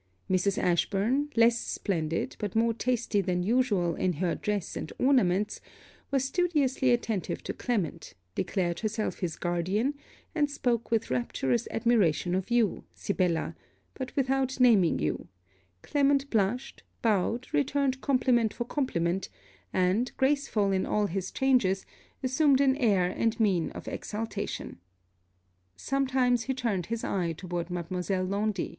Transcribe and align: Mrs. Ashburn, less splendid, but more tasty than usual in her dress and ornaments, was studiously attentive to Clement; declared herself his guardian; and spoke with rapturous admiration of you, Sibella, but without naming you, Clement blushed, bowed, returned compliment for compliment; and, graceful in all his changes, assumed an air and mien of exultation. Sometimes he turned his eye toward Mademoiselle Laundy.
Mrs. 0.31 0.57
Ashburn, 0.57 1.29
less 1.35 1.59
splendid, 1.59 2.35
but 2.39 2.55
more 2.55 2.73
tasty 2.73 3.21
than 3.21 3.43
usual 3.43 3.93
in 3.93 4.13
her 4.13 4.33
dress 4.33 4.75
and 4.75 4.91
ornaments, 4.97 5.61
was 6.09 6.23
studiously 6.25 6.89
attentive 6.89 7.43
to 7.43 7.53
Clement; 7.53 8.15
declared 8.33 8.79
herself 8.79 9.19
his 9.19 9.35
guardian; 9.35 9.93
and 10.33 10.49
spoke 10.49 10.89
with 10.89 11.11
rapturous 11.11 11.67
admiration 11.69 12.33
of 12.33 12.49
you, 12.49 12.83
Sibella, 12.95 13.55
but 13.93 14.15
without 14.15 14.59
naming 14.59 14.97
you, 14.97 15.27
Clement 15.83 16.31
blushed, 16.31 16.81
bowed, 17.03 17.45
returned 17.53 18.01
compliment 18.01 18.55
for 18.55 18.65
compliment; 18.65 19.29
and, 19.71 20.11
graceful 20.17 20.71
in 20.71 20.83
all 20.87 21.05
his 21.05 21.29
changes, 21.29 21.85
assumed 22.23 22.59
an 22.59 22.75
air 22.77 23.05
and 23.15 23.39
mien 23.39 23.69
of 23.73 23.87
exultation. 23.87 24.79
Sometimes 25.75 26.45
he 26.45 26.55
turned 26.55 26.87
his 26.87 27.03
eye 27.03 27.33
toward 27.33 27.69
Mademoiselle 27.69 28.23
Laundy. 28.23 28.69